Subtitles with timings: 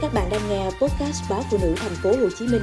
[0.00, 2.62] Các bạn đang nghe podcast báo phụ nữ thành phố Hồ Chí Minh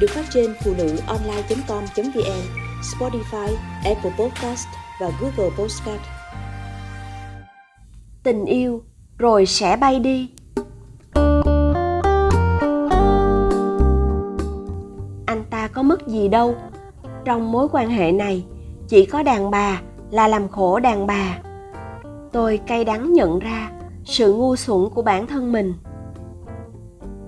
[0.00, 2.42] được phát trên phụ nữ online.com.vn,
[2.82, 4.66] Spotify, Apple Podcast
[5.00, 6.00] và Google Podcast.
[8.22, 8.82] Tình yêu
[9.18, 10.30] rồi sẽ bay đi.
[15.26, 16.54] Anh ta có mất gì đâu.
[17.24, 18.44] Trong mối quan hệ này,
[18.88, 19.80] chỉ có đàn bà
[20.10, 21.38] là làm khổ đàn bà.
[22.32, 23.70] Tôi cay đắng nhận ra
[24.04, 25.74] sự ngu xuẩn của bản thân mình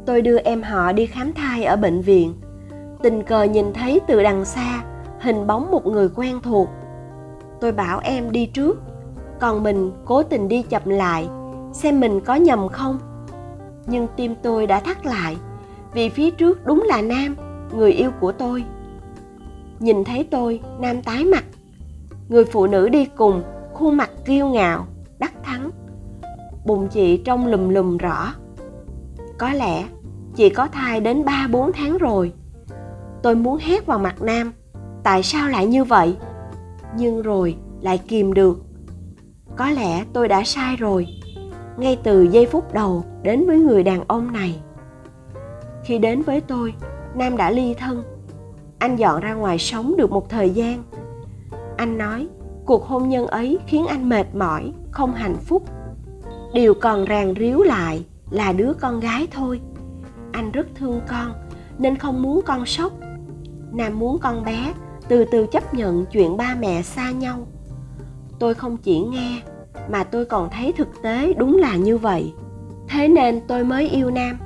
[0.09, 2.35] tôi đưa em họ đi khám thai ở bệnh viện.
[3.03, 4.83] Tình cờ nhìn thấy từ đằng xa,
[5.21, 6.69] hình bóng một người quen thuộc.
[7.61, 8.79] Tôi bảo em đi trước,
[9.41, 11.29] còn mình cố tình đi chậm lại,
[11.73, 12.99] xem mình có nhầm không.
[13.87, 15.37] Nhưng tim tôi đã thắt lại,
[15.95, 17.37] vì phía trước đúng là nam,
[17.73, 18.65] người yêu của tôi.
[19.81, 21.45] Nhìn thấy tôi, nam tái mặt.
[22.29, 23.43] Người phụ nữ đi cùng,
[23.75, 24.87] khuôn mặt kiêu ngạo,
[25.19, 25.71] đắc thắng.
[26.67, 28.35] Bụng chị trong lùm lùm rõ.
[29.39, 29.85] Có lẽ
[30.39, 32.33] chị có thai đến 3-4 tháng rồi.
[33.23, 34.53] Tôi muốn hét vào mặt Nam,
[35.03, 36.17] tại sao lại như vậy?
[36.97, 38.59] Nhưng rồi lại kìm được.
[39.57, 41.07] Có lẽ tôi đã sai rồi,
[41.79, 44.61] ngay từ giây phút đầu đến với người đàn ông này.
[45.85, 46.75] Khi đến với tôi,
[47.15, 48.03] Nam đã ly thân.
[48.79, 50.83] Anh dọn ra ngoài sống được một thời gian.
[51.77, 52.29] Anh nói,
[52.67, 55.63] cuộc hôn nhân ấy khiến anh mệt mỏi, không hạnh phúc.
[56.55, 59.61] Điều còn ràng ríu lại là đứa con gái thôi
[60.39, 61.33] anh rất thương con,
[61.79, 62.93] nên không muốn con sốc.
[63.73, 64.73] Nam muốn con bé
[65.09, 67.47] từ từ chấp nhận chuyện ba mẹ xa nhau.
[68.39, 69.43] Tôi không chỉ nghe,
[69.91, 72.33] mà tôi còn thấy thực tế đúng là như vậy.
[72.89, 74.39] Thế nên tôi mới yêu nam,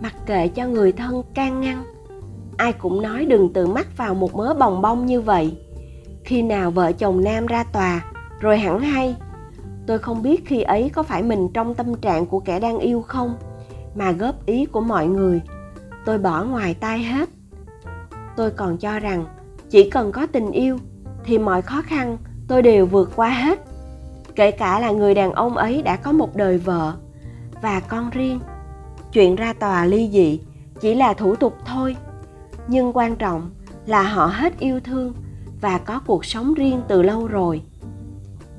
[0.00, 1.84] mặc kệ cho người thân can ngăn.
[2.56, 5.56] Ai cũng nói đừng tự mắc vào một mớ bồng bông như vậy.
[6.24, 8.04] Khi nào vợ chồng nam ra tòa,
[8.40, 9.16] rồi hẳn hay.
[9.86, 13.02] Tôi không biết khi ấy có phải mình trong tâm trạng của kẻ đang yêu
[13.02, 13.34] không
[13.94, 15.42] mà góp ý của mọi người.
[16.04, 17.28] Tôi bỏ ngoài tai hết.
[18.36, 19.24] Tôi còn cho rằng
[19.70, 20.78] chỉ cần có tình yêu
[21.24, 23.60] thì mọi khó khăn tôi đều vượt qua hết.
[24.34, 26.94] Kể cả là người đàn ông ấy đã có một đời vợ
[27.62, 28.40] và con riêng,
[29.12, 30.40] chuyện ra tòa ly dị
[30.80, 31.96] chỉ là thủ tục thôi.
[32.68, 33.50] Nhưng quan trọng
[33.86, 35.12] là họ hết yêu thương
[35.60, 37.62] và có cuộc sống riêng từ lâu rồi.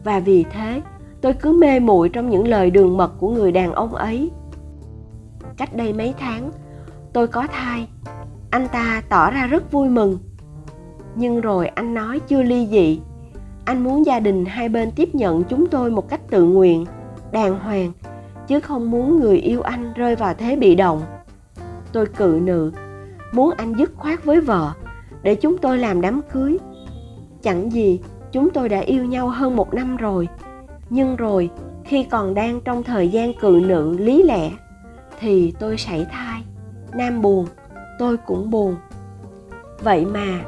[0.04, 0.82] Và vì thế,
[1.22, 4.32] tôi cứ mê muội trong những lời đường mật của người đàn ông ấy
[5.58, 6.52] cách đây mấy tháng.
[7.14, 7.88] Tôi có thai,
[8.50, 10.18] anh ta tỏ ra rất vui mừng.
[11.16, 13.00] Nhưng rồi anh nói chưa ly dị.
[13.66, 16.86] Anh muốn gia đình hai bên tiếp nhận chúng tôi một cách tự nguyện,
[17.32, 17.92] đàng hoàng,
[18.48, 21.02] chứ không muốn người yêu anh rơi vào thế bị động.
[21.94, 22.72] Tôi cự nữ,
[23.34, 24.72] muốn anh dứt khoát với vợ,
[25.24, 26.58] để chúng tôi làm đám cưới.
[27.42, 28.00] Chẳng gì,
[28.32, 30.28] chúng tôi đã yêu nhau hơn một năm rồi.
[30.90, 31.50] Nhưng rồi,
[31.84, 34.52] khi còn đang trong thời gian cự nữ lý lẽ
[35.22, 36.44] thì tôi sảy thai.
[36.94, 37.48] Nam buồn,
[38.00, 38.76] tôi cũng buồn.
[39.84, 40.42] Vậy mà,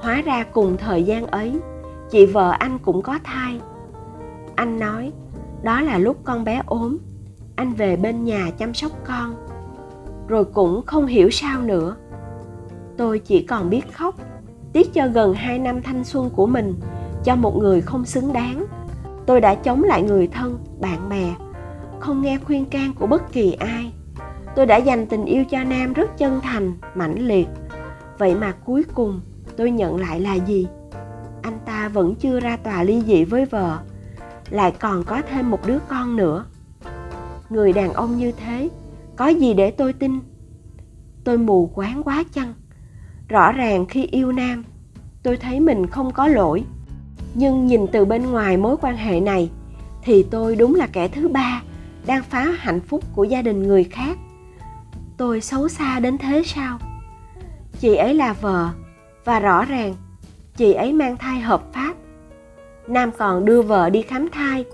[0.00, 1.60] hóa ra cùng thời gian ấy,
[2.10, 3.60] chị vợ anh cũng có thai.
[4.54, 5.12] Anh nói,
[5.62, 6.98] đó là lúc con bé ốm,
[7.56, 9.34] anh về bên nhà chăm sóc con.
[10.28, 11.96] Rồi cũng không hiểu sao nữa.
[12.96, 14.14] Tôi chỉ còn biết khóc,
[14.72, 16.74] tiếc cho gần hai năm thanh xuân của mình,
[17.24, 18.66] cho một người không xứng đáng.
[19.26, 21.34] Tôi đã chống lại người thân, bạn bè,
[22.00, 23.92] không nghe khuyên can của bất kỳ ai
[24.58, 27.48] tôi đã dành tình yêu cho nam rất chân thành, mãnh liệt.
[28.18, 29.20] Vậy mà cuối cùng,
[29.56, 30.66] tôi nhận lại là gì?
[31.42, 33.78] Anh ta vẫn chưa ra tòa ly dị với vợ,
[34.50, 36.44] lại còn có thêm một đứa con nữa.
[37.50, 38.68] Người đàn ông như thế,
[39.16, 40.20] có gì để tôi tin?
[41.24, 42.54] Tôi mù quáng quá chăng?
[43.28, 44.64] Rõ ràng khi yêu nam,
[45.22, 46.64] tôi thấy mình không có lỗi.
[47.34, 49.50] Nhưng nhìn từ bên ngoài mối quan hệ này,
[50.02, 51.62] thì tôi đúng là kẻ thứ ba
[52.06, 54.18] đang phá hạnh phúc của gia đình người khác
[55.18, 56.78] tôi xấu xa đến thế sao?
[57.80, 58.68] Chị ấy là vợ,
[59.24, 59.94] và rõ ràng,
[60.56, 61.94] chị ấy mang thai hợp pháp.
[62.86, 64.64] Nam còn đưa vợ đi khám thai,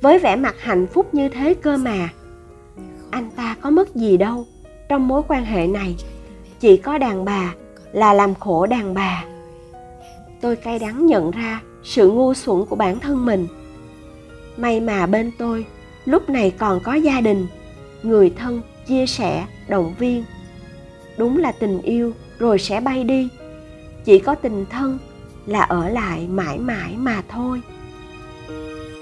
[0.00, 2.08] với vẻ mặt hạnh phúc như thế cơ mà.
[3.10, 4.46] Anh ta có mất gì đâu,
[4.88, 5.96] trong mối quan hệ này,
[6.60, 7.54] chỉ có đàn bà
[7.92, 9.24] là làm khổ đàn bà.
[10.40, 13.46] Tôi cay đắng nhận ra sự ngu xuẩn của bản thân mình.
[14.56, 15.66] May mà bên tôi,
[16.04, 17.46] lúc này còn có gia đình,
[18.02, 20.24] người thân chia sẻ, động viên.
[21.18, 23.28] Đúng là tình yêu, rồi sẽ bay đi.
[24.04, 24.98] Chỉ có tình thân
[25.46, 27.60] là ở lại mãi mãi mà thôi.